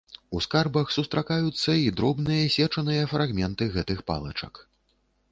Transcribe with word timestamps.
У 0.37 0.39
скарбах 0.43 0.87
сустракаюцца 0.93 1.75
і 1.87 1.91
дробныя, 1.99 2.47
сечаныя 2.55 3.03
фрагменты 3.11 3.67
гэтых 3.77 3.99
палачак. 4.09 4.53